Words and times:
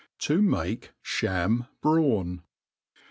To 0.21 0.41
make 0.41 0.93
Sham 1.03 1.67
Brawn. 1.79 2.41